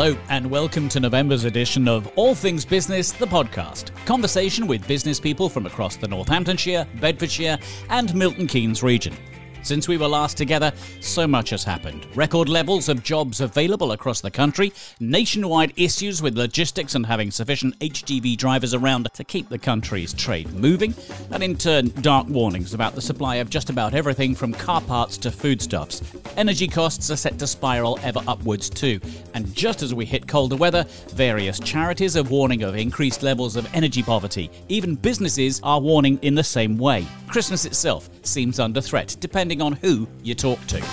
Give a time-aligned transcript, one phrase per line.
[0.00, 3.94] Hello, and welcome to November's edition of All Things Business, the podcast.
[4.06, 7.58] Conversation with business people from across the Northamptonshire, Bedfordshire,
[7.90, 9.14] and Milton Keynes region.
[9.62, 12.06] Since we were last together, so much has happened.
[12.14, 17.78] Record levels of jobs available across the country, nationwide issues with logistics and having sufficient
[17.80, 20.94] HGV drivers around to keep the country's trade moving,
[21.30, 25.18] and in turn, dark warnings about the supply of just about everything from car parts
[25.18, 26.02] to foodstuffs.
[26.36, 28.98] Energy costs are set to spiral ever upwards too,
[29.34, 33.72] and just as we hit colder weather, various charities are warning of increased levels of
[33.74, 34.50] energy poverty.
[34.68, 37.06] Even businesses are warning in the same way.
[37.28, 40.84] Christmas itself seems under threat, depending on who you talk to.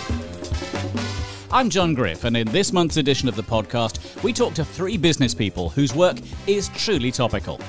[1.52, 4.98] I'm John Griff, and in this month's edition of the podcast, we talk to three
[4.98, 7.59] business people whose work is truly topical.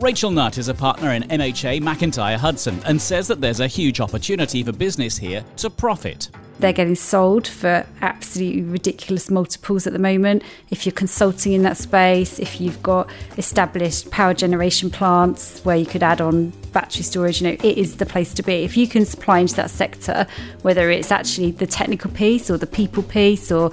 [0.00, 4.00] Rachel Nutt is a partner in MHA MacIntyre Hudson and says that there's a huge
[4.00, 6.28] opportunity for business here to profit.
[6.58, 10.42] They're getting sold for absolutely ridiculous multiples at the moment.
[10.70, 15.86] If you're consulting in that space, if you've got established power generation plants where you
[15.86, 18.64] could add on battery storage, you know, it is the place to be.
[18.64, 20.26] If you can supply into that sector,
[20.62, 23.70] whether it's actually the technical piece or the people piece or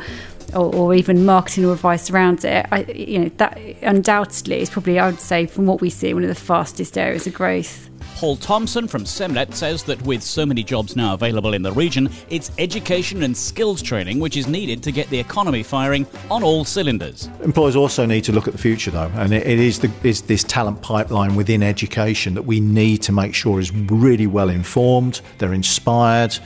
[0.53, 4.99] or, or, even marketing or advice around it, I, you know, that undoubtedly is probably,
[4.99, 7.89] I would say, from what we see, one of the fastest areas of growth.
[8.19, 12.09] Paul Thompson from SEMLEP says that with so many jobs now available in the region,
[12.29, 16.65] it's education and skills training which is needed to get the economy firing on all
[16.65, 17.29] cylinders.
[17.43, 20.43] Employers also need to look at the future though, and it is, the, is this
[20.43, 25.53] talent pipeline within education that we need to make sure is really well informed, they're
[25.53, 26.37] inspired.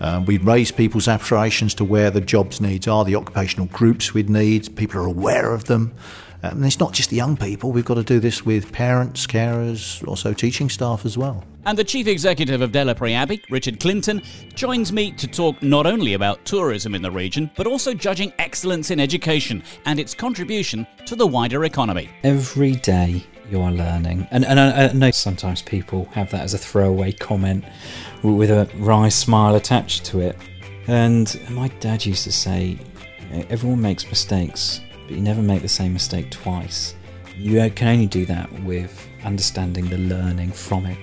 [0.00, 4.30] Um, we raise people's aspirations to where the jobs needs are, the occupational groups we'd
[4.30, 5.92] need, people are aware of them.
[6.42, 9.26] Um, and it's not just the young people, we've got to do this with parents,
[9.26, 11.44] carers, also teaching staff as well.
[11.66, 14.22] And the chief executive of Delapre Abbey, Richard Clinton,
[14.54, 18.90] joins me to talk not only about tourism in the region, but also judging excellence
[18.90, 22.08] in education and its contribution to the wider economy.
[22.24, 24.28] Every day you are learning.
[24.30, 27.64] And, and I, I, know sometimes people have that as a throwaway comment
[28.22, 30.36] with a wry smile attached to it.
[30.86, 32.78] And my dad used to say,
[33.48, 36.94] everyone makes mistakes, but you never make the same mistake twice.
[37.36, 40.98] You uh, can only do that with understanding the learning from it.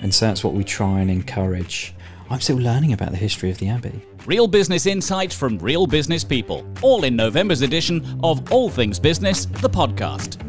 [0.00, 1.94] And so that's what we try and encourage.
[2.28, 4.02] I'm still learning about the history of the Abbey.
[4.26, 9.46] Real business insights from real business people, all in November's edition of All Things Business,
[9.46, 10.42] the podcast.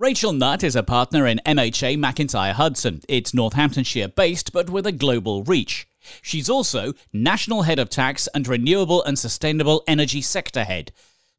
[0.00, 3.02] Rachel Nutt is a partner in MHA MacIntyre Hudson.
[3.06, 5.86] It's Northamptonshire based, but with a global reach.
[6.22, 10.92] She's also National Head of Tax and Renewable and Sustainable Energy Sector Head.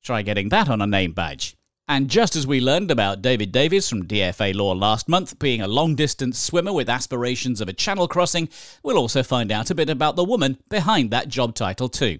[0.03, 1.57] Try getting that on a name badge.
[1.87, 5.67] And just as we learned about David Davies from DFA Law last month being a
[5.67, 8.47] long distance swimmer with aspirations of a channel crossing,
[8.83, 12.19] we'll also find out a bit about the woman behind that job title, too.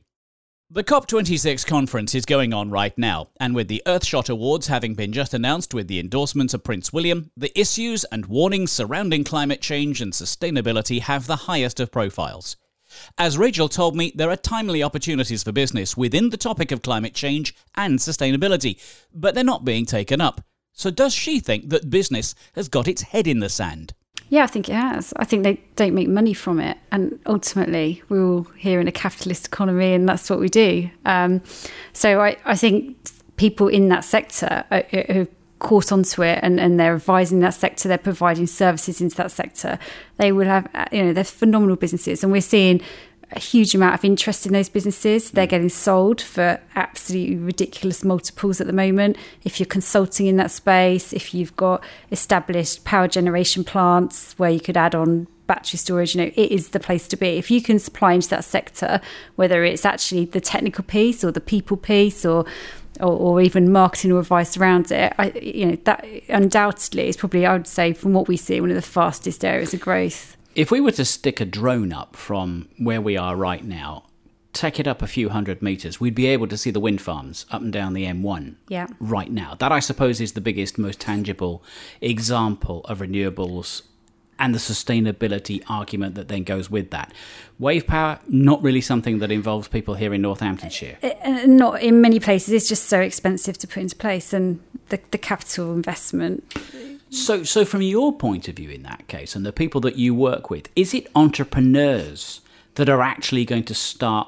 [0.73, 5.11] The COP26 conference is going on right now, and with the Earthshot Awards having been
[5.11, 9.99] just announced with the endorsement of Prince William, the issues and warnings surrounding climate change
[9.99, 12.55] and sustainability have the highest of profiles.
[13.17, 17.13] As Rachel told me, there are timely opportunities for business within the topic of climate
[17.13, 18.79] change and sustainability,
[19.13, 20.39] but they're not being taken up.
[20.71, 23.93] So, does she think that business has got its head in the sand?
[24.31, 25.13] Yeah, I think it has.
[25.17, 26.77] I think they don't make money from it.
[26.89, 30.89] And ultimately, we're all here in a capitalist economy, and that's what we do.
[31.03, 31.41] Um,
[31.91, 32.95] so I, I, think
[33.35, 35.27] people in that sector are
[35.59, 39.77] caught onto it and, and they're advising that sector, they're providing services into that sector.
[40.15, 42.23] They will have, you know, they're phenomenal businesses.
[42.23, 42.81] And we're seeing
[43.33, 45.31] a huge amount of interest in those businesses.
[45.31, 45.51] They're mm.
[45.51, 49.17] getting sold for absolutely ridiculous multiples at the moment.
[49.43, 54.59] If you're consulting in that space, if you've got established power generation plants where you
[54.59, 57.37] could add on battery storage, you know, it is the place to be.
[57.37, 59.01] If you can supply into that sector,
[59.35, 62.45] whether it's actually the technical piece or the people piece or
[62.99, 67.45] or, or even marketing or advice around it, I, you know, that undoubtedly is probably,
[67.45, 70.37] I would say, from what we see, one of the fastest areas of growth.
[70.53, 74.03] If we were to stick a drone up from where we are right now,
[74.51, 77.45] take it up a few hundred meters, we'd be able to see the wind farms
[77.51, 78.87] up and down the M1 yeah.
[78.99, 79.55] right now.
[79.55, 81.63] That, I suppose, is the biggest, most tangible
[82.01, 83.83] example of renewables
[84.39, 87.13] and the sustainability argument that then goes with that.
[87.57, 90.97] Wave power, not really something that involves people here in Northamptonshire.
[91.01, 92.53] Uh, uh, not in many places.
[92.53, 94.59] It's just so expensive to put into place, and
[94.89, 96.43] the, the capital investment
[97.11, 100.15] so, so from your point of view, in that case, and the people that you
[100.15, 102.41] work with, is it entrepreneurs
[102.75, 104.27] that are actually going to start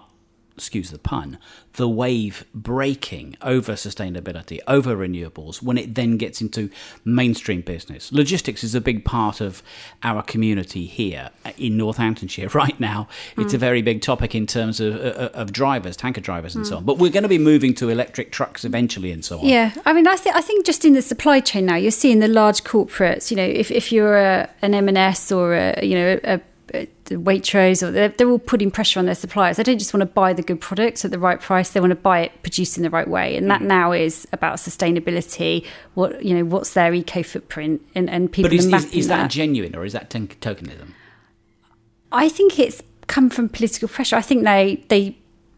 [0.56, 1.38] excuse the pun,
[1.74, 6.70] the wave breaking over sustainability, over renewables, when it then gets into
[7.04, 8.12] mainstream business.
[8.12, 9.64] Logistics is a big part of
[10.04, 13.08] our community here in Northamptonshire right now.
[13.38, 13.56] It's mm.
[13.56, 16.70] a very big topic in terms of, uh, of drivers, tanker drivers, and mm.
[16.70, 16.86] so on.
[16.86, 19.46] But we're going to be moving to electric trucks eventually and so on.
[19.46, 22.20] Yeah, I mean, I, th- I think just in the supply chain now, you're seeing
[22.20, 26.20] the large corporates, you know, if, if you're a, an M&S or, a, you know,
[26.24, 26.40] a
[26.74, 29.58] Waitrose, or they're, they're, all putting pressure on their suppliers.
[29.58, 31.92] They don't just want to buy the good product at the right price; they want
[31.92, 33.66] to buy it produced in the right way, and that mm.
[33.66, 35.66] now is about sustainability.
[35.94, 38.50] What you know, what's their eco footprint, and and people.
[38.50, 40.94] But is, is, is that, that, genuine or is that tokenism?
[42.12, 44.16] I think it's come from political pressure.
[44.16, 45.16] I think they they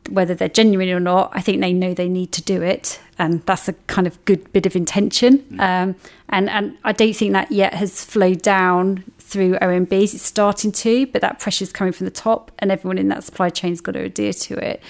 [0.09, 3.41] whether they're genuine or not, I think they know they need to do it, and
[3.43, 5.39] that's a kind of good bit of intention.
[5.39, 5.59] Mm.
[5.59, 5.95] Um,
[6.29, 10.13] and and I don't think that yet has flowed down through OMBs.
[10.13, 13.23] It's starting to, but that pressure is coming from the top, and everyone in that
[13.23, 14.81] supply chain's got to adhere to it.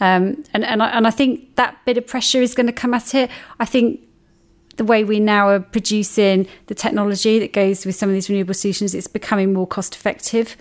[0.00, 2.94] Um, and and I, and I think that bit of pressure is going to come
[2.94, 3.30] at it.
[3.60, 4.08] I think
[4.76, 8.54] the way we now are producing the technology that goes with some of these renewable
[8.54, 10.56] solutions, it's becoming more cost effective.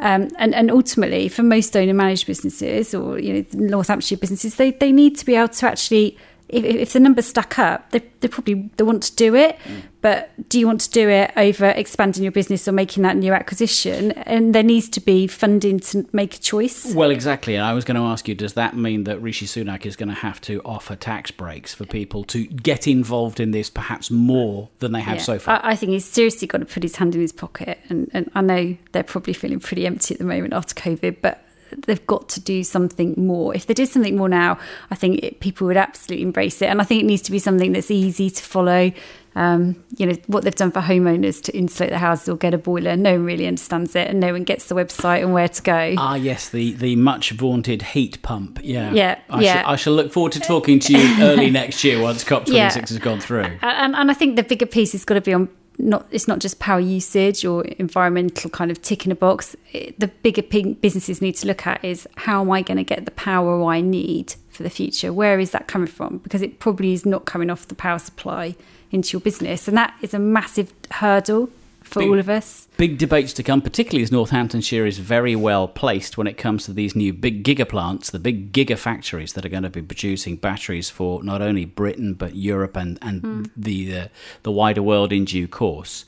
[0.00, 4.72] Um, and, and ultimately, for most owner managed businesses or you know Northamptonshire businesses, they,
[4.72, 6.18] they need to be able to actually
[6.52, 9.58] if, if the numbers stack up, they, they probably they want to do it.
[9.64, 9.82] Mm.
[10.02, 13.32] But do you want to do it over expanding your business or making that new
[13.32, 14.12] acquisition?
[14.12, 16.92] And there needs to be funding to make a choice.
[16.94, 17.54] Well, exactly.
[17.54, 20.08] And I was going to ask you, does that mean that Rishi Sunak is going
[20.08, 24.68] to have to offer tax breaks for people to get involved in this perhaps more
[24.80, 25.22] than they have yeah.
[25.22, 25.64] so far?
[25.64, 27.78] I, I, think he's seriously got to put his hand in his pocket.
[27.88, 31.44] And, and I know they're probably feeling pretty empty at the moment after COVID, but
[31.86, 33.54] they've got to do something more.
[33.54, 34.58] If they did something more now,
[34.90, 36.66] I think it, people would absolutely embrace it.
[36.66, 38.92] And I think it needs to be something that's easy to follow.
[39.34, 42.58] Um, you know what they've done for homeowners to insulate their houses or get a
[42.58, 42.96] boiler.
[42.96, 45.94] No one really understands it, and no one gets the website and where to go.
[45.96, 48.60] Ah, yes, the the much vaunted heat pump.
[48.62, 49.62] Yeah, yeah, I yeah.
[49.62, 52.70] Shall, I shall look forward to talking to you early next year once COP twenty
[52.70, 52.94] six yeah.
[52.94, 53.58] has gone through.
[53.62, 55.48] And, and I think the bigger piece has got to be on
[55.82, 59.56] not it's not just power usage or environmental kind of tick in a box.
[59.72, 63.04] It, the bigger businesses need to look at is how am I going to get
[63.04, 65.12] the power I need for the future?
[65.12, 66.18] Where is that coming from?
[66.18, 68.54] Because it probably is not coming off the power supply
[68.90, 71.50] into your business, and that is a massive hurdle
[71.92, 72.68] for big, all of us.
[72.76, 76.72] Big debates to come, particularly as Northamptonshire is very well placed when it comes to
[76.72, 80.36] these new big giga plants, the big giga factories that are going to be producing
[80.36, 83.50] batteries for not only Britain but Europe and and mm.
[83.56, 84.08] the uh,
[84.42, 86.04] the wider world in due course.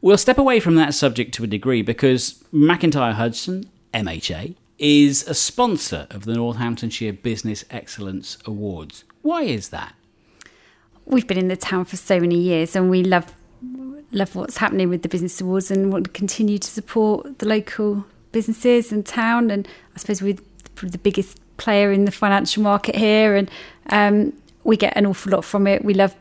[0.00, 5.34] We'll step away from that subject to a degree because MacIntyre Hudson, MHA, is a
[5.34, 9.04] sponsor of the Northamptonshire Business Excellence Awards.
[9.22, 9.94] Why is that?
[11.06, 13.32] We've been in the town for so many years and we love
[14.12, 18.04] love what's happening with the business awards and want to continue to support the local
[18.32, 19.50] businesses and town.
[19.50, 20.38] And I suppose we're
[20.74, 23.50] probably the biggest player in the financial market here, and
[23.90, 24.32] um,
[24.64, 25.84] we get an awful lot from it.
[25.84, 26.14] We love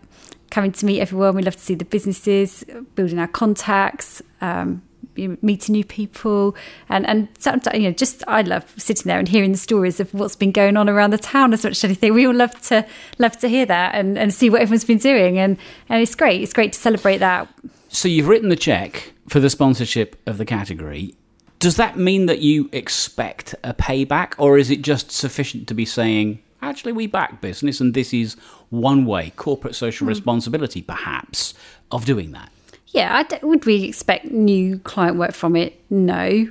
[0.49, 1.35] coming to meet everyone.
[1.35, 2.63] We love to see the businesses,
[2.95, 4.21] building our contacts.
[4.41, 4.81] Um,
[5.17, 6.55] meeting new people
[6.89, 10.13] and and sometimes you know just I love sitting there and hearing the stories of
[10.13, 12.85] what's been going on around the town as much as anything we all love to
[13.17, 16.41] love to hear that and, and see what everyone's been doing and and it's great
[16.41, 17.47] it's great to celebrate that
[17.95, 21.15] so you've written the check for the sponsorship of the category
[21.59, 25.85] does that mean that you expect a payback or is it just sufficient to be
[25.85, 28.35] saying actually we back business and this is
[28.69, 30.09] one way corporate social mm.
[30.09, 31.53] responsibility perhaps
[31.91, 32.51] of doing that
[32.95, 35.77] yeah, would we expect new client work from it?
[35.89, 36.47] No.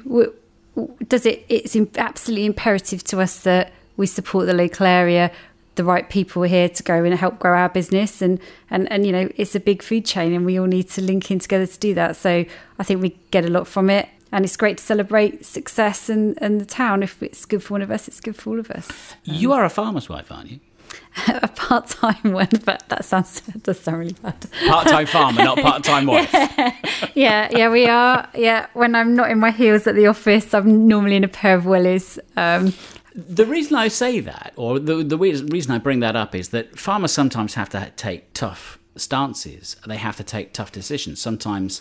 [1.08, 1.46] Does it?
[1.48, 5.30] It's absolutely imperative to us that we support the local area,
[5.76, 8.40] the right people here to go and help grow our business, and
[8.70, 11.30] and and you know, it's a big food chain, and we all need to link
[11.30, 12.16] in together to do that.
[12.16, 12.44] So
[12.78, 16.38] I think we get a lot from it, and it's great to celebrate success and
[16.42, 17.02] and the town.
[17.02, 19.14] If it's good for one of us, it's good for all of us.
[19.24, 20.60] You are a farmer's wife, aren't you?
[21.28, 24.46] a part time one, but that sounds that does sound really bad.
[24.66, 26.32] Part time farmer, not part time wife.
[26.32, 26.76] Yeah.
[27.14, 28.28] yeah, yeah, we are.
[28.34, 31.54] Yeah, when I'm not in my heels at the office, I'm normally in a pair
[31.56, 32.18] of wellies.
[32.36, 32.72] Um,
[33.14, 36.78] the reason I say that, or the the reason I bring that up, is that
[36.78, 39.76] farmers sometimes have to take tough stances.
[39.86, 41.20] They have to take tough decisions.
[41.20, 41.80] Sometimes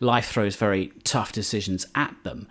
[0.00, 2.48] life throws very tough decisions at them.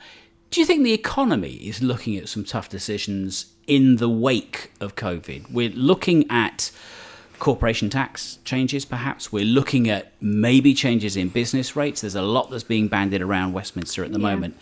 [0.50, 4.96] Do you think the economy is looking at some tough decisions in the wake of
[4.96, 5.52] COVID?
[5.52, 6.72] We're looking at
[7.40, 9.32] corporation tax changes, perhaps.
[9.32, 12.02] We're looking at maybe changes in business rates.
[12.02, 14.30] There's a lot that's being bandied around Westminster at the yeah.
[14.36, 14.58] moment.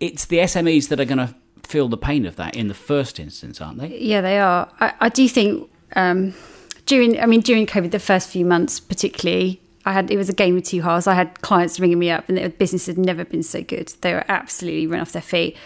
[0.00, 1.34] It's the SMEs that are going to
[1.68, 3.98] feel the pain of that in the first instance, aren't they?
[3.98, 4.68] Yeah, they are.
[4.80, 6.34] I, I do think um,
[6.86, 10.34] during, I mean, during COVID, the first few months, particularly, I had it was a
[10.34, 11.06] game of two halves.
[11.06, 13.92] I had clients ringing me up, and the business had never been so good.
[14.00, 15.56] They were absolutely run off their feet.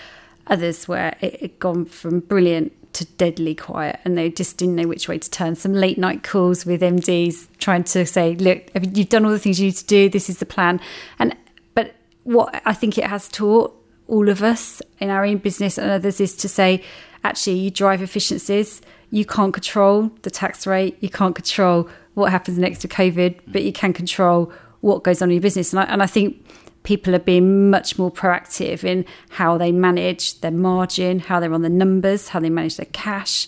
[0.48, 4.86] Others where it had gone from brilliant to deadly quiet and they just didn't know
[4.86, 5.54] which way to turn.
[5.54, 9.60] Some late night calls with MDs trying to say, look, you've done all the things
[9.60, 10.80] you need to do, this is the plan.
[11.18, 11.34] And
[11.74, 11.94] but
[12.24, 16.20] what I think it has taught all of us in our own business and others
[16.20, 16.82] is to say,
[17.24, 18.80] actually, you drive efficiencies.
[19.10, 20.96] You can't control the tax rate.
[21.00, 25.30] You can't control what happens next to COVID, but you can control what goes on
[25.30, 25.72] in your business.
[25.72, 26.44] And I, and I think
[26.82, 31.62] people are being much more proactive in how they manage their margin, how they're on
[31.62, 33.46] the numbers, how they manage their cash.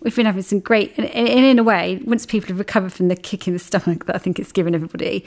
[0.00, 3.16] We've been having some great, and in a way, once people have recovered from the
[3.16, 5.24] kick in the stomach that I think it's given everybody,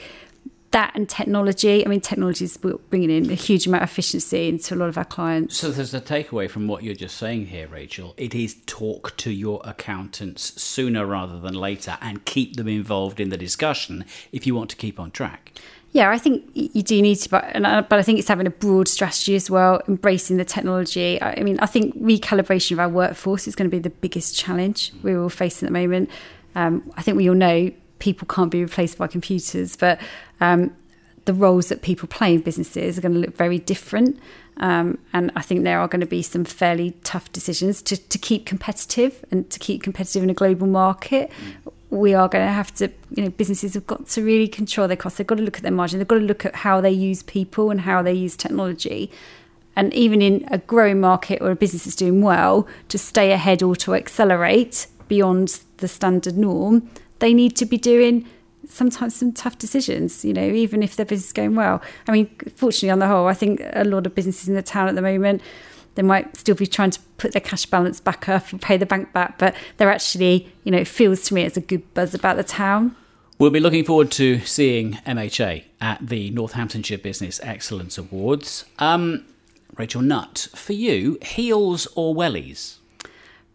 [0.70, 1.84] that and technology.
[1.84, 4.96] I mean, technology is bringing in a huge amount of efficiency into a lot of
[4.96, 5.56] our clients.
[5.56, 8.14] So there's a takeaway from what you're just saying here, Rachel.
[8.16, 13.30] It is talk to your accountants sooner rather than later and keep them involved in
[13.30, 15.52] the discussion if you want to keep on track.
[15.92, 17.52] Yeah, I think you do need to, but
[17.88, 21.20] but I think it's having a broad strategy as well, embracing the technology.
[21.20, 24.92] I mean, I think recalibration of our workforce is going to be the biggest challenge
[25.02, 26.08] we're all facing at the moment.
[26.54, 30.00] Um, I think we all know people can't be replaced by computers, but
[30.40, 30.74] um,
[31.26, 34.18] the roles that people play in businesses are going to look very different.
[34.56, 38.18] Um, and I think there are going to be some fairly tough decisions to, to
[38.18, 41.30] keep competitive and to keep competitive in a global market
[41.90, 44.96] we are going to have to, you know, businesses have got to really control their
[44.96, 45.18] costs.
[45.18, 45.98] They've got to look at their margin.
[45.98, 49.10] They've got to look at how they use people and how they use technology.
[49.76, 53.62] And even in a growing market or a business is doing well, to stay ahead
[53.62, 56.88] or to accelerate beyond the standard norm,
[57.20, 58.26] they need to be doing
[58.68, 61.80] sometimes some tough decisions, you know, even if their business is going well.
[62.06, 64.88] I mean, fortunately, on the whole, I think a lot of businesses in the town
[64.88, 65.42] at the moment
[65.94, 68.86] they might still be trying to put their cash balance back up and pay the
[68.86, 72.14] bank back, but they're actually, you know, it feels to me it's a good buzz
[72.14, 72.96] about the town.
[73.38, 78.66] We'll be looking forward to seeing MHA at the Northamptonshire Business Excellence Awards.
[78.78, 79.24] Um,
[79.76, 82.79] Rachel Nutt, for you, heels or wellies?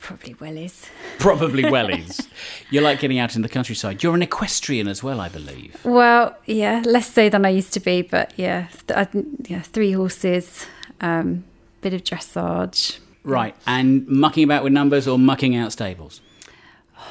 [0.06, 0.88] Probably wellies.
[1.18, 2.28] Probably wellies.
[2.70, 4.04] you like getting out in the countryside.
[4.04, 5.84] You're an equestrian as well, I believe.
[5.84, 9.08] Well, yeah, less so than I used to be, but yeah, I,
[9.48, 10.68] yeah, three horses.
[11.02, 11.44] Um,
[11.82, 13.00] bit of dressage.
[13.24, 16.22] Right, and mucking about with numbers or mucking out stables?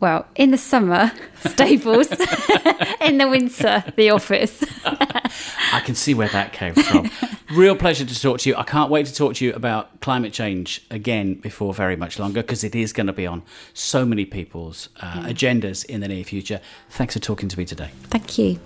[0.00, 1.12] Well, in the summer,
[1.46, 2.10] stables.
[3.00, 4.62] in the winter, the office.
[4.84, 7.10] I can see where that came from.
[7.54, 8.56] Real pleasure to talk to you.
[8.56, 12.42] I can't wait to talk to you about climate change again before very much longer
[12.42, 13.44] because it is going to be on
[13.74, 15.32] so many people's uh, mm.
[15.32, 16.60] agendas in the near future.
[16.90, 17.92] Thanks for talking to me today.
[18.10, 18.58] Thank you.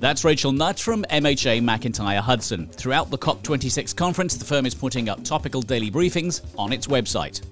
[0.00, 2.66] That's Rachel Nutt from MHA MacIntyre Hudson.
[2.66, 7.42] Throughout the COP26 conference, the firm is putting up topical daily briefings on its website.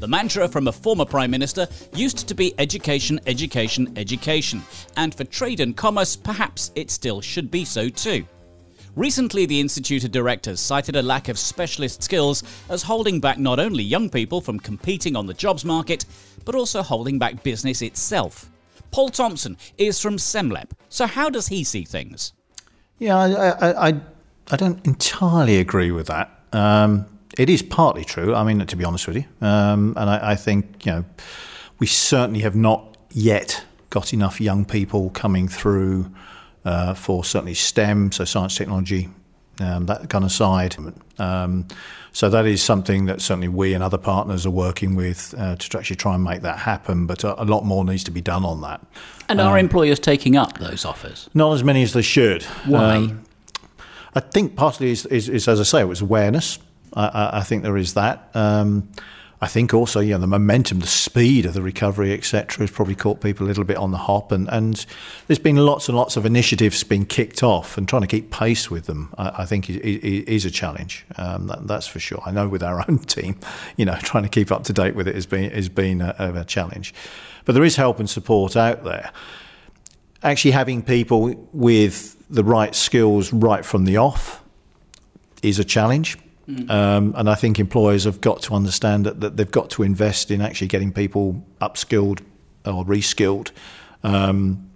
[0.00, 4.64] The mantra from a former Prime Minister used to be education, education, education,
[4.96, 8.26] and for trade and commerce, perhaps it still should be so too.
[8.96, 13.60] Recently, the Institute of Directors cited a lack of specialist skills as holding back not
[13.60, 16.04] only young people from competing on the jobs market,
[16.44, 18.50] but also holding back business itself.
[18.90, 20.72] Paul Thompson is from Semlep.
[20.88, 22.32] So, how does he see things?
[22.98, 24.00] Yeah, I, I,
[24.50, 26.30] I don't entirely agree with that.
[26.52, 27.06] Um,
[27.38, 28.34] it is partly true.
[28.34, 31.04] I mean, to be honest with you, um, and I, I, think you know
[31.78, 36.10] we certainly have not yet got enough young people coming through
[36.64, 39.08] uh, for certainly STEM, so science, technology,
[39.60, 40.76] um, that kind of side.
[41.18, 41.66] Um,
[42.12, 45.78] so that is something that certainly we and other partners are working with uh, to
[45.78, 47.06] actually try and make that happen.
[47.06, 48.80] But a, a, lot more needs to be done on that.
[49.28, 51.30] And are um, employers taking up those offers?
[51.34, 52.42] Not as many as they should.
[52.66, 52.96] Why?
[52.96, 53.24] Um,
[54.14, 56.58] I think partly is, is, is, as I say, it was awareness.
[56.94, 58.34] I, I, I think there is that.
[59.42, 62.94] I think also, you know, the momentum, the speed of the recovery, etc., has probably
[62.94, 64.84] caught people a little bit on the hop, and, and
[65.28, 68.70] there's been lots and lots of initiatives being kicked off, and trying to keep pace
[68.70, 71.06] with them, I, I think, is, is a challenge.
[71.16, 72.22] Um, that, that's for sure.
[72.26, 73.38] I know with our own team,
[73.78, 76.14] you know, trying to keep up to date with it has been has been a,
[76.18, 76.92] a challenge,
[77.46, 79.10] but there is help and support out there.
[80.22, 84.44] Actually, having people with the right skills right from the off
[85.42, 86.18] is a challenge
[86.50, 86.70] Mm.
[86.70, 90.30] Um, and I think employers have got to understand that, that they've got to invest
[90.30, 92.20] in actually getting people upskilled
[92.64, 93.50] or reskilled
[94.02, 94.70] um,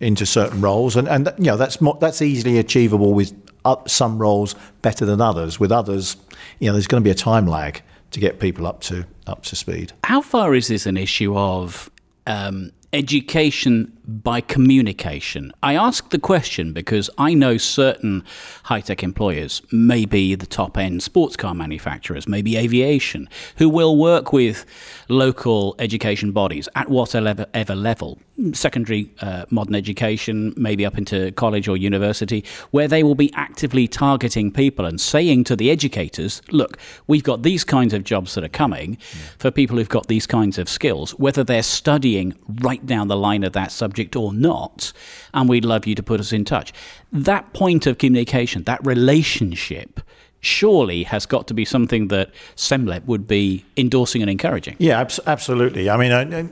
[0.00, 0.96] into certain roles.
[0.96, 3.34] And, and you know, that's, mo- that's easily achievable with
[3.64, 5.60] up some roles better than others.
[5.60, 6.16] With others,
[6.58, 9.42] you know, there's going to be a time lag to get people up to up
[9.44, 9.92] to speed.
[10.04, 11.90] How far is this an issue of
[12.26, 15.52] um, education by communication.
[15.62, 18.24] I ask the question because I know certain
[18.64, 24.32] high tech employers, maybe the top end sports car manufacturers, maybe aviation, who will work
[24.32, 24.66] with
[25.08, 28.18] local education bodies at whatever level,
[28.52, 33.86] secondary uh, modern education, maybe up into college or university, where they will be actively
[33.86, 38.42] targeting people and saying to the educators, look, we've got these kinds of jobs that
[38.42, 39.18] are coming yeah.
[39.38, 43.44] for people who've got these kinds of skills, whether they're studying right down the line
[43.44, 44.92] of that subject or not,
[45.34, 46.72] and we'd love you to put us in touch.
[47.12, 50.00] That point of communication, that relationship,
[50.40, 54.76] surely has got to be something that SEMLEP would be endorsing and encouraging.
[54.78, 55.90] Yeah, absolutely.
[55.90, 56.48] I mean, uh,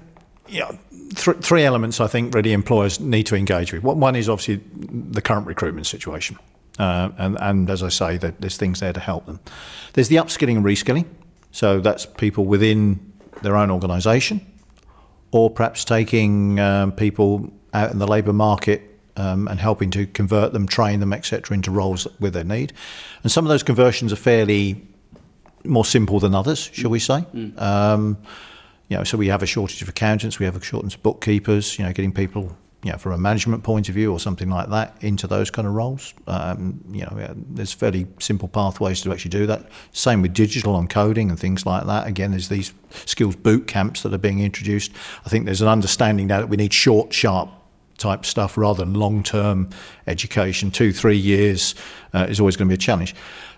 [0.49, 0.73] yeah,
[1.15, 3.83] th- three elements I think really employers need to engage with.
[3.83, 6.39] One is obviously the current recruitment situation.
[6.79, 9.41] Uh, and, and as I say, there's things there to help them.
[9.95, 11.07] There's the upskilling and reskilling.
[11.51, 13.01] So that's people within
[13.43, 14.45] their own organisation,
[15.31, 18.83] or perhaps taking um, people out in the labour market
[19.17, 22.73] um, and helping to convert them, train them, etc., into roles with their need.
[23.23, 24.87] And some of those conversions are fairly
[25.65, 27.25] more simple than others, shall we say?
[27.35, 27.61] Mm.
[27.61, 28.19] Um,
[28.89, 31.79] you know, so we have a shortage of accountants, we have a shortage of bookkeepers.
[31.79, 34.71] You know, getting people you know, from a management point of view or something like
[34.71, 36.15] that into those kind of roles.
[36.29, 39.69] Um, you know, there's fairly simple pathways to actually do that.
[39.93, 42.07] Same with digital on coding and things like that.
[42.07, 44.93] Again, there's these skills boot camps that are being introduced.
[45.27, 47.51] I think there's an understanding now that we need short, sharp
[47.99, 49.71] type stuff rather than long term
[50.07, 50.71] education.
[50.71, 51.75] Two, three years
[52.15, 53.15] uh, is always going to be a challenge.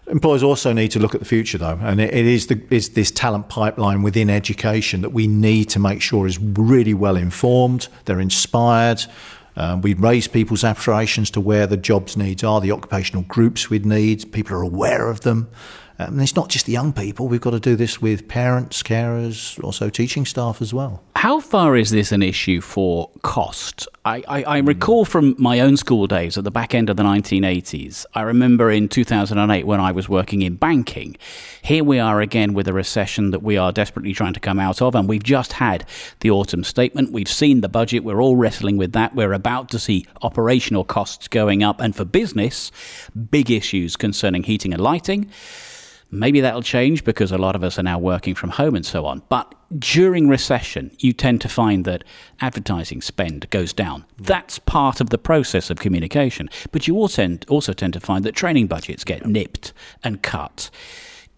[0.07, 2.91] Employers also need to look at the future, though, and it, it is, the, is
[2.91, 7.89] this talent pipeline within education that we need to make sure is really well informed.
[8.07, 9.05] They're inspired.
[9.57, 13.87] Um, we raise people's aspirations to where the jobs needs are, the occupational groups we'd
[13.87, 14.33] need.
[14.33, 15.49] People are aware of them.
[16.01, 17.29] Um, and it's not just the young people.
[17.29, 21.03] We've got to do this with parents, carers, also teaching staff as well.
[21.15, 23.87] How far is this an issue for cost?
[24.07, 27.03] I, I, I, recall from my own school days at the back end of the
[27.03, 28.07] 1980s.
[28.15, 31.19] I remember in 2008 when I was working in banking.
[31.61, 34.81] Here we are again with a recession that we are desperately trying to come out
[34.81, 35.85] of, and we've just had
[36.21, 37.13] the autumn statement.
[37.13, 38.05] We've seen the budget.
[38.05, 39.15] We're all wrestling with that.
[39.15, 42.73] We're about to see operational costs going up, and for business,
[43.31, 45.31] big issues concerning heating and lighting.
[46.11, 49.07] Maybe that'll change because a lot of us are now working from home and so
[49.07, 49.23] on.
[49.29, 52.05] But during recession, you tend to find that
[52.41, 54.05] advertising spend goes down.
[54.19, 56.51] That's part of the process of communication.
[56.73, 60.71] But you also tend, to find that training budgets get nipped and cut.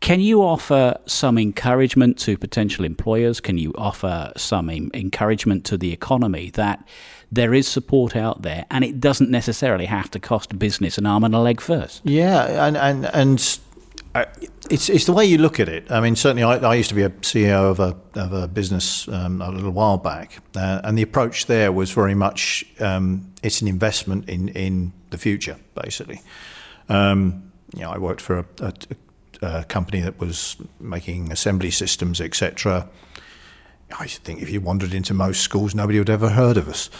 [0.00, 3.40] Can you offer some encouragement to potential employers?
[3.40, 6.85] Can you offer some encouragement to the economy that
[7.30, 11.22] there is support out there and it doesn't necessarily have to cost business an arm
[11.22, 12.00] and a leg first?
[12.04, 13.61] Yeah, and, and, and
[14.14, 15.90] it's it's the way you look at it.
[15.90, 19.09] I mean, certainly, I, I used to be a CEO of a of a business
[19.09, 23.62] um, a little while back, uh, and the approach there was very much um, it's
[23.62, 26.20] an investment in in the future, basically.
[26.88, 28.72] Um, you know, I worked for a, a,
[29.42, 32.88] a company that was making assembly systems, etc.
[33.98, 36.90] I think if you wandered into most schools, nobody would ever heard of us.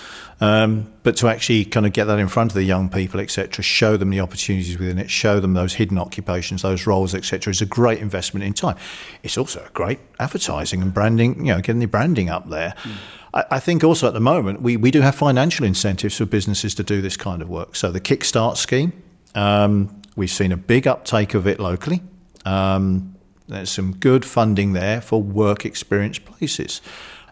[0.40, 3.62] Um, but to actually kind of get that in front of the young people, etc.,
[3.62, 7.61] show them the opportunities within it, show them those hidden occupations, those roles, etc., is
[7.61, 8.76] a great investment in time.
[9.22, 12.74] It's also a great advertising and branding, you know, getting the branding up there.
[12.83, 12.92] Mm.
[13.35, 16.74] I, I, think also at the moment we, we do have financial incentives for businesses
[16.74, 17.76] to do this kind of work.
[17.76, 18.92] So the Kickstart scheme,
[19.37, 22.02] um, we've seen a big uptake of it locally.
[22.44, 23.12] Um,
[23.48, 26.81] there's some good funding there for work experience places.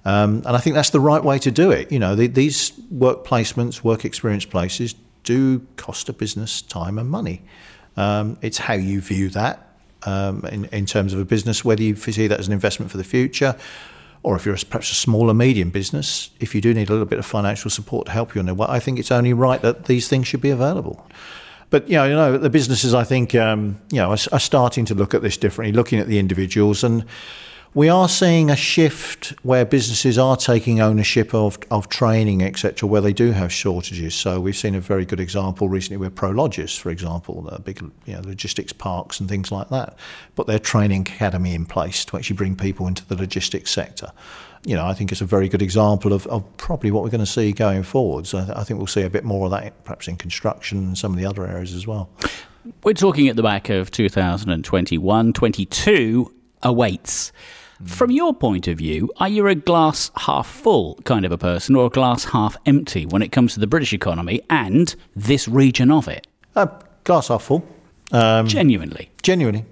[0.04, 1.92] Um, and I think that's the right way to do it.
[1.92, 4.94] You know, the, these work placements, work experience places
[5.24, 7.42] do cost a business time and money.
[7.96, 11.96] Um, it's how you view that um, in, in terms of a business, whether you
[11.96, 13.56] see that as an investment for the future,
[14.22, 17.18] or if you're perhaps a smaller medium business, if you do need a little bit
[17.18, 19.84] of financial support to help you in a way, I think it's only right that
[19.84, 21.06] these things should be available.
[21.70, 24.84] But you know, you know, the businesses I think um, you know are, are starting
[24.86, 27.04] to look at this differently, looking at the individuals and
[27.72, 33.00] we are seeing a shift where businesses are taking ownership of, of training, etc., where
[33.00, 34.12] they do have shortages.
[34.12, 38.14] So we've seen a very good example recently with Prologis, for example, the big you
[38.14, 39.96] know, logistics parks and things like that,
[40.34, 44.10] put their training academy in place to actually bring people into the logistics sector.
[44.64, 47.24] You know, I think it's a very good example of, of probably what we're going
[47.24, 48.34] to see going forwards.
[48.34, 50.98] I, th- I think we'll see a bit more of that perhaps in construction and
[50.98, 52.10] some of the other areas as well.
[52.84, 57.32] We're talking at the back of 2021, 22 awaits.
[57.84, 61.74] From your point of view, are you a glass half full kind of a person
[61.74, 65.90] or a glass half empty when it comes to the British economy and this region
[65.90, 66.26] of it?
[66.54, 66.66] Uh,
[67.04, 67.66] glass half full.
[68.12, 69.10] Um, genuinely.
[69.22, 69.64] Genuinely.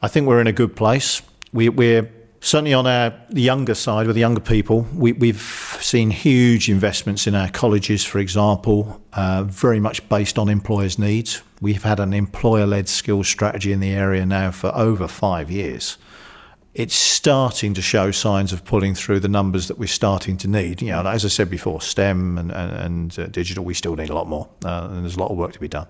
[0.00, 1.20] I think we're in a good place.
[1.52, 2.10] We, we're
[2.42, 5.42] Certainly on our younger side, with the younger people, we, we've
[5.80, 11.42] seen huge investments in our colleges, for example, uh, very much based on employers' needs.
[11.60, 15.98] We've had an employer-led skills strategy in the area now for over five years.
[16.72, 20.80] It's starting to show signs of pulling through the numbers that we're starting to need.
[20.80, 24.08] You know, as I said before, STEM and, and, and uh, digital, we still need
[24.08, 25.88] a lot more, uh, and there's a lot of work to be done.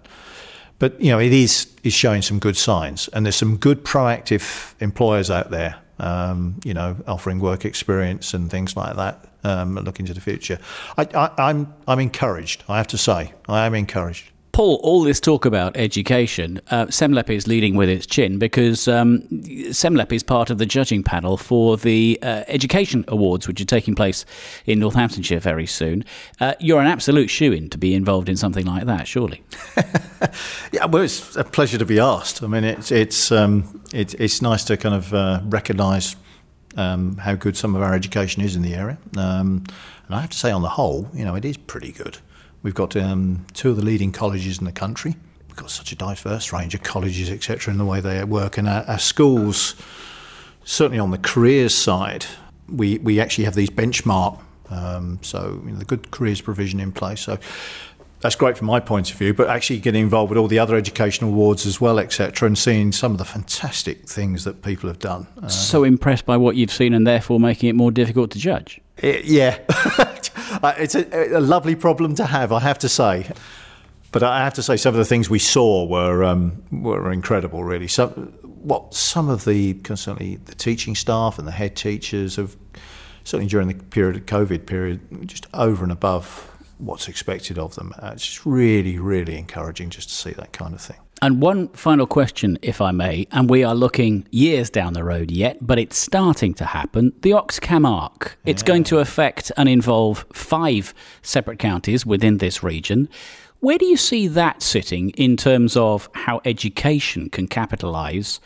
[0.80, 4.74] But you know, it is is showing some good signs, and there's some good proactive
[4.80, 9.26] employers out there um, you know, offering work experience and things like that.
[9.42, 10.58] Um, looking to the future,
[10.98, 12.62] I, I, I'm I'm encouraged.
[12.68, 14.30] I have to say, I am encouraged.
[14.60, 19.22] Paul, all this talk about education, uh, SEMLEP is leading with its chin because um,
[19.72, 23.94] SEMLEP is part of the judging panel for the uh, Education Awards, which are taking
[23.94, 24.26] place
[24.66, 26.04] in Northamptonshire very soon.
[26.40, 29.42] Uh, you're an absolute shoe in to be involved in something like that, surely.
[30.72, 32.42] yeah, well, it's a pleasure to be asked.
[32.42, 36.16] I mean, it's it's um, it, it's nice to kind of uh, recognise
[36.76, 39.64] um, how good some of our education is in the area, um,
[40.04, 42.18] and I have to say, on the whole, you know, it is pretty good.
[42.62, 45.16] We've got um, two of the leading colleges in the country.
[45.48, 48.58] We've got such a diverse range of colleges, etc., in the way they work.
[48.58, 49.74] And our, our schools,
[50.64, 52.26] certainly on the careers side,
[52.68, 54.38] we, we actually have these benchmark,
[54.70, 57.20] um, so you know, the good careers provision in place.
[57.22, 57.38] So
[58.20, 60.76] that's great from my point of view, but actually getting involved with all the other
[60.76, 64.98] educational awards as well, etc., and seeing some of the fantastic things that people have
[64.98, 65.26] done.
[65.42, 68.80] Uh, so impressed by what you've seen and therefore making it more difficult to judge.
[68.98, 69.58] It, yeah,
[70.78, 73.30] it's a, a, lovely problem to have, I have to say.
[74.12, 77.62] But I have to say, some of the things we saw were um, were incredible.
[77.62, 78.10] Really, some
[78.42, 82.56] what some of the certainly the teaching staff and the head teachers have
[83.24, 87.92] certainly during the period of COVID period, just over and above what's expected of them.
[88.02, 90.96] Uh, it's really, really encouraging just to see that kind of thing.
[91.22, 95.30] And one final question, if I may, and we are looking years down the road
[95.30, 97.12] yet, but it's starting to happen.
[97.20, 98.38] The Oxcam Arc.
[98.46, 98.68] It's yeah.
[98.68, 103.06] going to affect and involve five separate counties within this region.
[103.60, 108.40] Where do you see that sitting in terms of how education can capitalise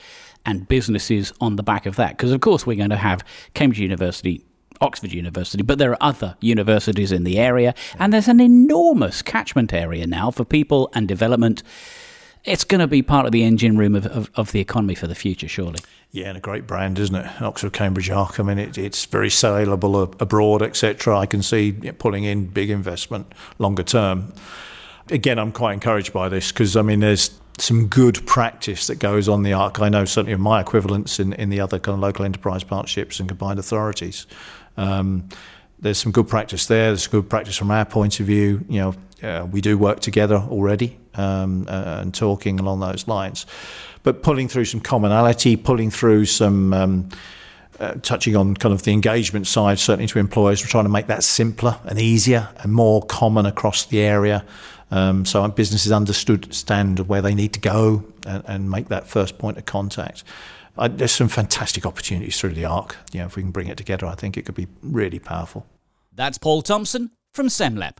[0.44, 2.16] and businesses on the back of that?
[2.16, 3.22] Because, of course, we're going to have
[3.54, 4.44] Cambridge University
[4.80, 9.72] Oxford University, but there are other universities in the area, and there's an enormous catchment
[9.72, 11.62] area now for people and development
[12.44, 15.06] it's going to be part of the engine room of, of, of, the economy for
[15.06, 15.78] the future, surely.
[16.12, 17.42] Yeah, and a great brand, isn't it?
[17.42, 18.38] Oxford Cambridge Arc.
[18.38, 21.18] I mean, it, it's very saleable abroad, etc.
[21.18, 24.32] I can see pulling in big investment longer term.
[25.10, 29.28] Again, I'm quite encouraged by this because I mean, there's some good practice that goes
[29.28, 29.80] on the arc.
[29.80, 33.20] I know certainly of my equivalents in, in the other kind of local enterprise partnerships
[33.20, 34.26] and combined authorities.
[34.76, 35.28] Um,
[35.84, 36.86] there's some good practice there.
[36.86, 38.64] There's good practice from our point of view.
[38.70, 43.44] You know, uh, we do work together already um, uh, and talking along those lines.
[44.02, 46.72] But pulling through some commonality, pulling through some.
[46.72, 47.08] Um,
[47.80, 51.08] uh, touching on kind of the engagement side, certainly to employers, we're trying to make
[51.08, 54.44] that simpler and easier and more common across the area.
[54.92, 59.58] Um, so businesses understand where they need to go and, and make that first point
[59.58, 60.22] of contact.
[60.78, 62.96] Uh, there's some fantastic opportunities through the ARC.
[63.12, 65.66] You know, if we can bring it together, I think it could be really powerful.
[66.16, 67.98] That's Paul Thompson from SEMLEP.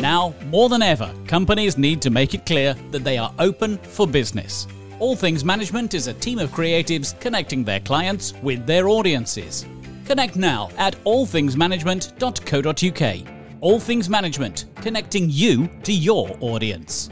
[0.00, 4.06] Now, more than ever, companies need to make it clear that they are open for
[4.06, 4.66] business.
[4.98, 9.66] All Things Management is a team of creatives connecting their clients with their audiences.
[10.06, 13.28] Connect now at allthingsmanagement.co.uk.
[13.60, 17.10] All Things Management, connecting you to your audience.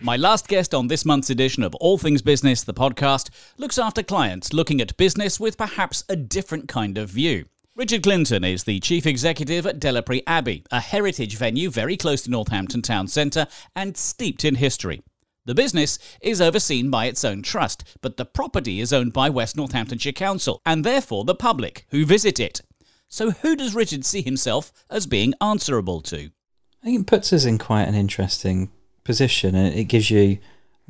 [0.00, 4.02] My last guest on this month's edition of All Things Business, the podcast, looks after
[4.02, 7.44] clients looking at business with perhaps a different kind of view.
[7.78, 12.30] Richard Clinton is the chief executive at Delapre Abbey, a heritage venue very close to
[12.30, 15.00] Northampton town centre and steeped in history.
[15.44, 19.56] The business is overseen by its own trust, but the property is owned by West
[19.56, 22.62] Northamptonshire Council and therefore the public who visit it.
[23.06, 26.30] So, who does Richard see himself as being answerable to?
[26.82, 28.72] I think it puts us in quite an interesting
[29.04, 30.38] position and it gives you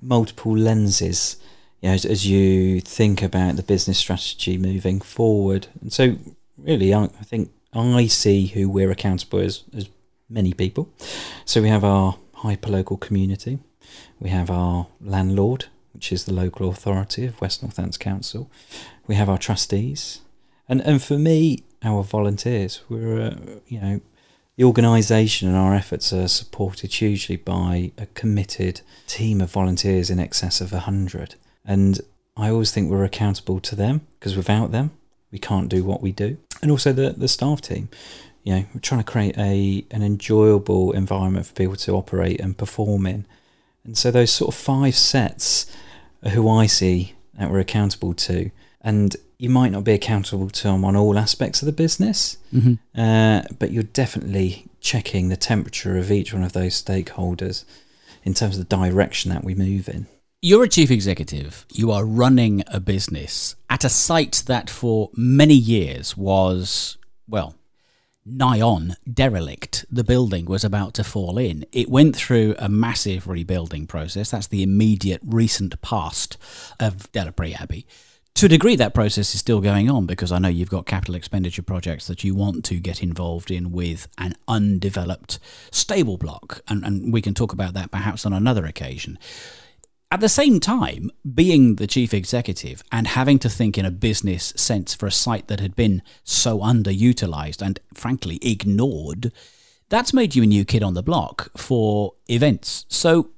[0.01, 1.37] multiple lenses
[1.83, 5.67] you know, as, as you think about the business strategy moving forward.
[5.83, 6.17] And so,
[6.59, 9.89] really, I, think I see who we're accountable as, as
[10.29, 10.93] many people.
[11.45, 13.59] So we have our hyperlocal community,
[14.21, 18.51] we have our landlord, which is the local authority of West Northants Council,
[19.07, 20.21] we have our trustees,
[20.69, 22.83] and and for me, our volunteers.
[22.89, 24.01] We're uh, you know
[24.57, 30.19] the organisation and our efforts are supported hugely by a committed team of volunteers in
[30.19, 31.37] excess of 100.
[31.65, 32.01] And
[32.37, 34.91] I always think we're accountable to them because without them,
[35.31, 37.89] we can't do what we do and also the the staff team.
[38.45, 42.57] You know, we're trying to create a an enjoyable environment for people to operate and
[42.57, 43.27] perform in.
[43.85, 45.67] And so those sort of five sets
[46.25, 48.51] are who I see that we're accountable to.
[48.81, 52.75] and you might not be accountable to them on all aspects of the business, Mm-hmm.
[53.01, 57.65] uh, but you're definitely checking the temperature of each one of those stakeholders
[58.25, 60.07] in terms of the direction that we move in.
[60.41, 61.67] You're a chief executive.
[61.73, 66.97] You are running a business at a site that for many years was,
[67.27, 67.57] well,
[68.25, 69.85] nigh on derelict.
[69.91, 71.67] The building was about to fall in.
[71.73, 74.31] It went through a massive rebuilding process.
[74.31, 76.37] That's the immediate recent past
[76.79, 77.85] of Delapre Abbey.
[78.37, 81.17] To a degree, that process is still going on because I know you've got capital
[81.17, 85.41] expenditure projects that you want to get involved in with an undeveloped
[85.73, 86.63] stable block.
[86.69, 89.19] And, and we can talk about that perhaps on another occasion.
[90.11, 94.55] At the same time, being the chief executive and having to think in a business
[94.57, 99.33] sense for a site that had been so underutilized and frankly ignored,
[99.91, 102.87] that's made you a new kid on the block for events.
[102.89, 103.31] So,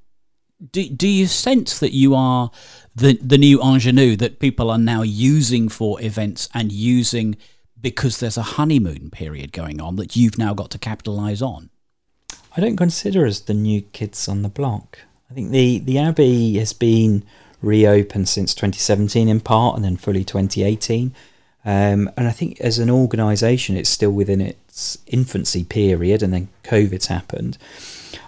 [0.71, 2.51] do, do you sense that you are
[2.95, 7.37] the the new ingenue that people are now using for events and using
[7.81, 11.71] because there's a honeymoon period going on that you've now got to capitalize on?
[12.57, 15.01] I don't consider us the new kids on the block.
[15.31, 17.23] I think the, the Abbey has been
[17.63, 21.15] reopened since 2017 in part and then fully 2018.
[21.65, 26.49] Um, and I think as an organisation, it's still within its infancy period and then
[26.65, 27.59] COVID's happened.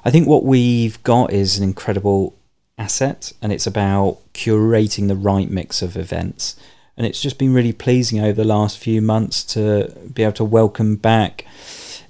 [0.04, 2.36] I think what we've got is an incredible
[2.78, 6.54] asset and it's about curating the right mix of events.
[6.96, 10.44] And it's just been really pleasing over the last few months to be able to
[10.44, 11.46] welcome back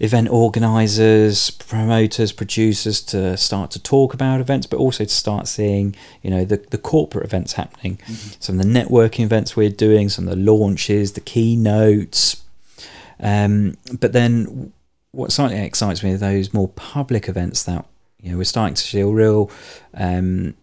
[0.02, 5.94] event organisers, promoters, producers to start to talk about events, but also to start seeing,
[6.22, 8.00] you know, the, the corporate events happening.
[8.40, 12.42] Some of the networking events we're doing, some of the launches, the keynotes.
[13.20, 14.72] Um, but then
[15.12, 17.86] what slightly excites me are those more public events that,
[18.20, 19.52] you know, we're starting to see a real
[19.94, 20.54] um,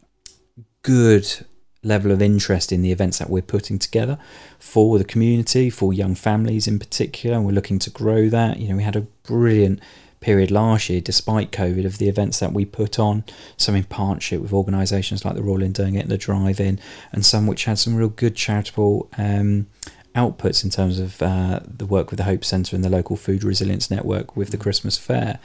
[0.82, 1.46] good
[1.84, 4.18] level of interest in the events that we're putting together
[4.60, 8.60] for the community, for young families in particular, and we're looking to grow that.
[8.60, 9.80] You know, we had a brilliant
[10.20, 13.24] period last year, despite COVID, of the events that we put on,
[13.56, 16.80] some in partnership with organisations like the Royal & Derngate and the Drive In,
[17.12, 19.68] and some which had some real good charitable um,
[20.16, 23.44] outputs in terms of uh, the work with the Hope Centre and the local food
[23.44, 25.40] resilience network with the Christmas fair.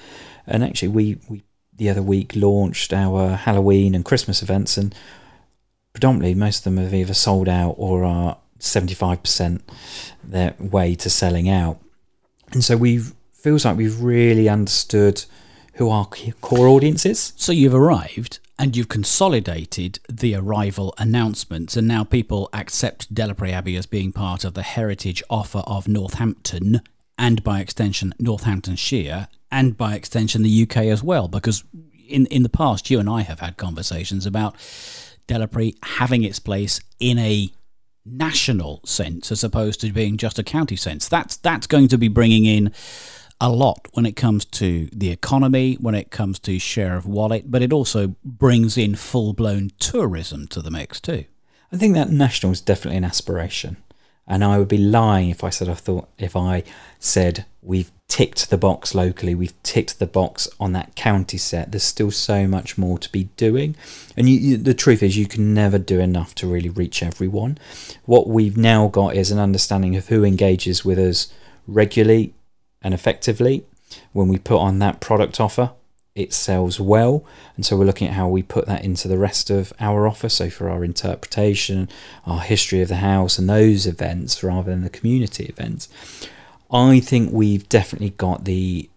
[0.46, 1.44] And actually, we, we
[1.76, 4.94] the other week launched our Halloween and Christmas events, and
[5.94, 9.62] predominantly most of them have either sold out or are 75%
[10.22, 11.80] their way to selling out.
[12.52, 13.00] And so we
[13.32, 15.24] feels like we've really understood
[15.74, 16.06] who our
[16.40, 17.32] core audience is.
[17.36, 23.76] So you've arrived and you've consolidated the arrival announcements, and now people accept Delapre Abbey
[23.76, 26.80] as being part of the heritage offer of Northampton
[27.18, 31.28] and by extension Northamptonshire and by extension the UK as well.
[31.28, 31.64] Because
[32.08, 34.54] in in the past, you and I have had conversations about
[35.26, 37.50] Delapre having its place in a
[38.04, 41.08] national sense as opposed to being just a county sense.
[41.08, 42.72] That's that's going to be bringing in
[43.40, 47.50] a lot when it comes to the economy, when it comes to share of wallet,
[47.50, 51.24] but it also brings in full blown tourism to the mix too.
[51.72, 53.78] I think that national is definitely an aspiration.
[54.26, 56.62] And I would be lying if I said I thought if I
[56.98, 61.72] said we've ticked the box locally, we've ticked the box on that county set.
[61.72, 63.74] There's still so much more to be doing,
[64.16, 67.58] and you, you, the truth is you can never do enough to really reach everyone.
[68.04, 71.32] What we've now got is an understanding of who engages with us
[71.66, 72.34] regularly
[72.82, 73.64] and effectively.
[74.12, 75.72] When we put on that product offer,
[76.14, 77.24] it sells well.
[77.56, 80.28] And so we're looking at how we put that into the rest of our offer.
[80.28, 81.88] So for our interpretation,
[82.26, 85.88] our history of the house, and those events rather than the community events,
[86.74, 88.90] I think we've definitely got the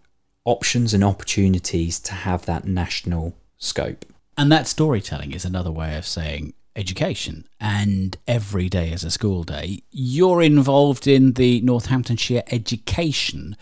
[0.45, 4.03] options and opportunities to have that national scope.
[4.35, 9.43] And that storytelling is another way of saying education and every day is a school
[9.43, 9.83] day.
[9.91, 13.55] You're involved in the Northamptonshire Education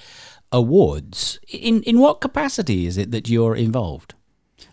[0.51, 1.39] Awards.
[1.49, 4.13] In in what capacity is it that you're involved?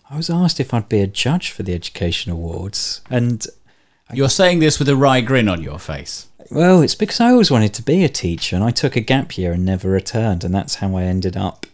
[0.09, 3.45] I was asked if I'd be a judge for the Education Awards, and
[4.13, 6.29] You're saying this with a wry grin on your face.
[6.51, 9.37] Well, it's because I always wanted to be a teacher, and I took a gap
[9.39, 11.67] year and never returned, and that's how I ended up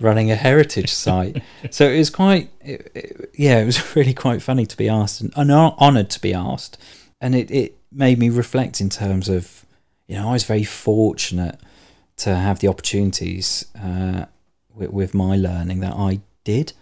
[0.00, 1.42] running a heritage site.
[1.70, 5.20] So it was quite, it, it- yeah, it was really quite funny to be asked,
[5.20, 6.78] and, and honoured to be asked,
[7.20, 9.64] and it, it made me reflect in terms of,
[10.08, 11.58] you know, I was very fortunate
[12.18, 14.26] to have the opportunities uh,
[14.72, 16.72] with, with my learning that I did.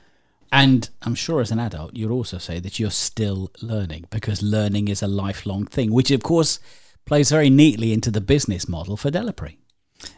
[0.51, 4.89] And I'm sure as an adult, you'll also say that you're still learning because learning
[4.89, 6.59] is a lifelong thing, which of course
[7.05, 9.57] plays very neatly into the business model for Delapre.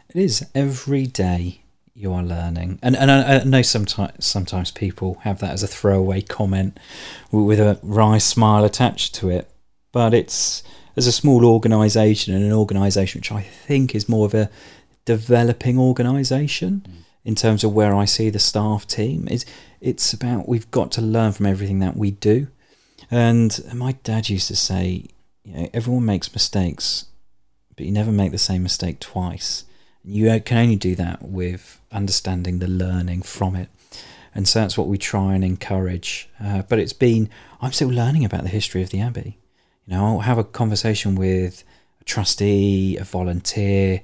[0.09, 1.61] It is every day
[1.93, 5.67] you are learning, and and I, I know sometimes sometimes people have that as a
[5.67, 6.77] throwaway comment
[7.31, 9.49] with a wry smile attached to it,
[9.91, 10.63] but it's
[10.95, 14.49] as a small organisation and an organisation which I think is more of a
[15.05, 16.93] developing organisation mm.
[17.23, 19.27] in terms of where I see the staff team.
[19.27, 19.45] is.
[19.81, 22.47] it's about we've got to learn from everything that we do.
[23.11, 25.05] And my dad used to say,
[25.45, 27.05] you know, everyone makes mistakes,
[27.75, 29.63] but you never make the same mistake twice.
[30.03, 33.69] You can only do that with understanding the learning from it.
[34.33, 36.29] And so that's what we try and encourage.
[36.43, 37.29] Uh, but it's been,
[37.61, 39.37] I'm still learning about the history of the Abbey.
[39.85, 41.63] You know, I'll have a conversation with
[42.01, 44.01] a trustee, a volunteer,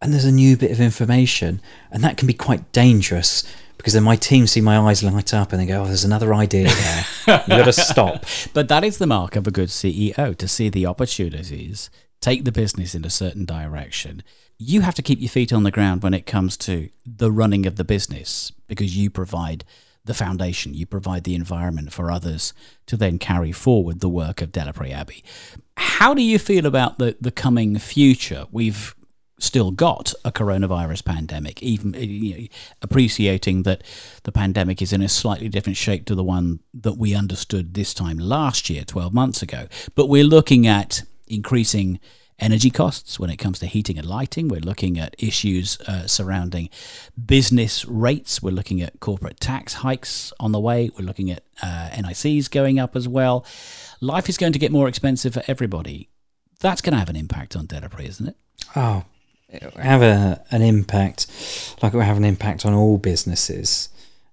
[0.00, 1.60] and there's a new bit of information.
[1.90, 3.44] And that can be quite dangerous
[3.76, 6.34] because then my team see my eyes light up and they go, "Oh, there's another
[6.34, 7.06] idea there.
[7.26, 10.68] You've got to stop." But that is the mark of a good CEO to see
[10.68, 14.22] the opportunities, take the business in a certain direction.
[14.56, 17.66] You have to keep your feet on the ground when it comes to the running
[17.66, 19.64] of the business because you provide
[20.04, 22.52] the foundation, you provide the environment for others
[22.86, 25.24] to then carry forward the work of Delapre Abbey.
[25.76, 28.46] How do you feel about the, the coming future?
[28.52, 28.94] We've
[29.44, 32.46] still got a coronavirus pandemic, even you know,
[32.82, 33.82] appreciating that
[34.24, 37.94] the pandemic is in a slightly different shape to the one that we understood this
[37.94, 39.66] time last year, 12 months ago.
[39.94, 42.00] But we're looking at increasing
[42.38, 44.48] energy costs when it comes to heating and lighting.
[44.48, 46.68] We're looking at issues uh, surrounding
[47.24, 48.42] business rates.
[48.42, 50.90] We're looking at corporate tax hikes on the way.
[50.98, 53.46] We're looking at uh, NICs going up as well.
[54.00, 56.08] Life is going to get more expensive for everybody.
[56.60, 58.36] That's going to have an impact on Delapre, isn't it?
[58.74, 59.04] Oh,
[59.78, 61.26] have a, an impact,
[61.82, 63.88] like it will have an impact on all businesses.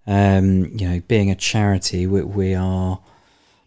[0.08, 3.00] Um, you know, being a charity, we, we, are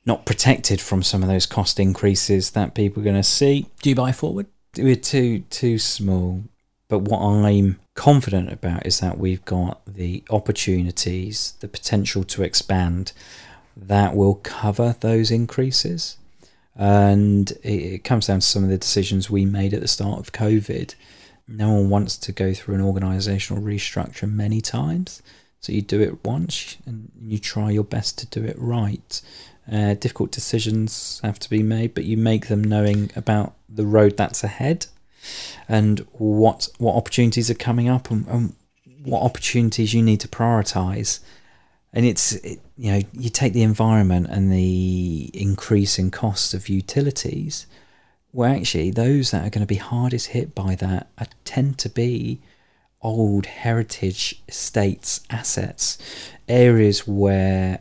[0.05, 3.67] not protected from some of those cost increases that people are going to see.
[3.81, 4.47] Do you buy forward?
[4.77, 6.43] We're too too small.
[6.89, 13.13] But what I'm confident about is that we've got the opportunities, the potential to expand
[13.77, 16.19] that will cover those increases.
[16.77, 20.19] And it, it comes down to some of the decisions we made at the start
[20.19, 20.95] of COVID
[21.47, 25.23] no one wants to go through an organizational restructure many times.
[25.61, 29.21] So you do it once and you try your best to do it right.
[29.71, 34.17] Uh, difficult decisions have to be made, but you make them knowing about the road
[34.17, 34.87] that's ahead
[35.69, 38.55] and what what opportunities are coming up and, and
[39.05, 41.21] what opportunities you need to prioritize.
[41.95, 47.67] And it's it, you know you take the environment and the increasing costs of utilities
[48.35, 51.89] well, actually, those that are going to be hardest hit by that are, tend to
[51.89, 52.41] be
[53.01, 55.99] old heritage estates assets,
[56.49, 57.79] areas where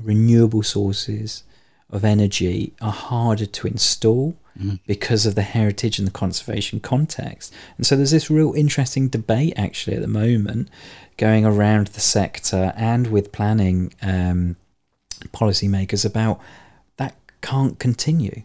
[0.00, 1.44] renewable sources
[1.88, 4.80] of energy are harder to install mm.
[4.88, 7.54] because of the heritage and the conservation context.
[7.76, 10.68] And so there's this real interesting debate actually at the moment
[11.16, 14.56] going around the sector and with planning um,
[15.28, 16.40] policymakers about
[16.96, 18.42] that can't continue.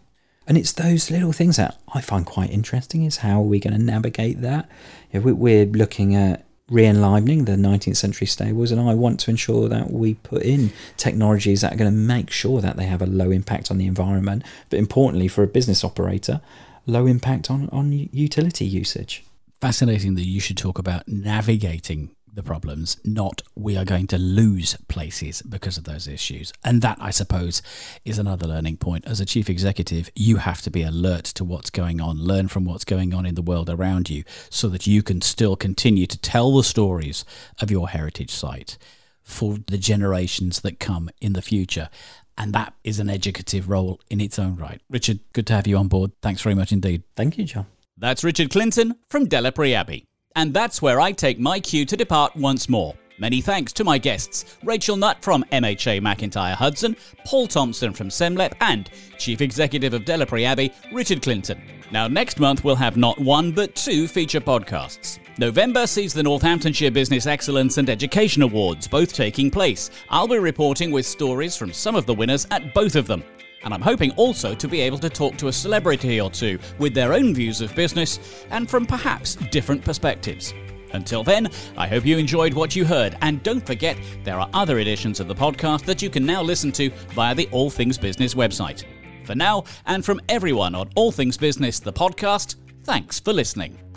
[0.48, 3.76] And it's those little things that I find quite interesting is how are we going
[3.76, 4.66] to navigate that?
[5.12, 9.90] If we're looking at re-enlivening the 19th century stables and I want to ensure that
[9.90, 13.30] we put in technologies that are going to make sure that they have a low
[13.30, 16.40] impact on the environment, but importantly for a business operator,
[16.86, 19.24] low impact on, on utility usage.
[19.60, 24.76] Fascinating that you should talk about navigating the problems, not we are going to lose
[24.86, 26.52] places because of those issues.
[26.62, 27.62] And that, I suppose,
[28.04, 29.04] is another learning point.
[29.08, 32.64] As a chief executive, you have to be alert to what's going on, learn from
[32.64, 36.16] what's going on in the world around you, so that you can still continue to
[36.16, 37.24] tell the stories
[37.60, 38.78] of your heritage site
[39.24, 41.90] for the generations that come in the future.
[42.38, 44.80] And that is an educative role in its own right.
[44.88, 46.12] Richard, good to have you on board.
[46.22, 47.02] Thanks very much indeed.
[47.16, 47.66] Thank you, John.
[47.96, 50.04] That's Richard Clinton from Delapre Abbey.
[50.38, 52.94] And that's where I take my cue to depart once more.
[53.18, 56.96] Many thanks to my guests Rachel Nutt from MHA MacIntyre Hudson,
[57.26, 61.60] Paul Thompson from SEMLEP, and Chief Executive of Delapre Abbey, Richard Clinton.
[61.90, 65.18] Now, next month we'll have not one but two feature podcasts.
[65.38, 69.90] November sees the Northamptonshire Business Excellence and Education Awards both taking place.
[70.08, 73.24] I'll be reporting with stories from some of the winners at both of them.
[73.64, 76.94] And I'm hoping also to be able to talk to a celebrity or two with
[76.94, 80.54] their own views of business and from perhaps different perspectives.
[80.92, 84.78] Until then, I hope you enjoyed what you heard, and don't forget there are other
[84.78, 88.34] editions of the podcast that you can now listen to via the All Things Business
[88.34, 88.84] website.
[89.24, 93.87] For now, and from everyone on All Things Business, the podcast, thanks for listening.